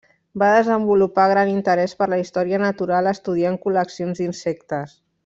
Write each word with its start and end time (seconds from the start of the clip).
Va 0.43 0.47
desenvolupar 0.53 1.25
gran 1.33 1.51
interès 1.51 1.93
per 2.01 2.07
la 2.13 2.19
història 2.23 2.61
natural 2.65 3.11
estudiant 3.15 3.59
col·leccions 3.67 4.23
d'insectes. 4.23 4.97